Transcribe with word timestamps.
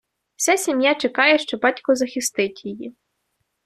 Вся 0.35 0.55
сім’я 0.57 0.95
чекає, 0.95 1.39
що 1.39 1.57
батько 1.57 1.95
захистить 1.95 2.65
її. 2.65 2.95